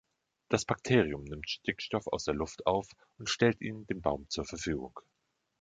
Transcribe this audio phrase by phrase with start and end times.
[0.49, 4.99] Das Bakterium nimmt Stickstoff aus der Luft auf und stellt ihn dem Baum zur Verfügung.